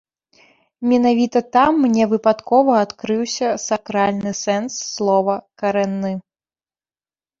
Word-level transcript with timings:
Менавіта 0.91 1.39
там 1.55 1.73
мне 1.85 2.07
выпадкова 2.15 2.71
адкрыўся 2.85 3.49
сакральны 3.69 4.31
сэнс 4.43 4.73
слова 4.95 5.35
карэнны. 5.65 6.11